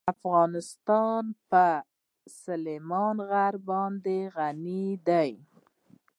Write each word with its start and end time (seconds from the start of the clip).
افغانستان 0.15 1.23
په 1.49 1.65
سلیمان 2.43 3.15
غر 3.29 3.55
باندې 3.69 4.17
غني 4.35 4.87
دی. 5.07 5.31